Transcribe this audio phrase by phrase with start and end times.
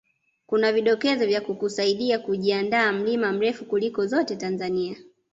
[0.45, 4.97] kuna vidokezo vya kukusaidia kujiandaa mlima mrefu kuliko zote Tanzania